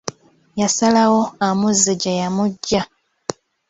Yasalawo 0.59 1.21
amuzze 1.47 1.91
gye 2.01 2.13
yamuggya. 2.19 2.81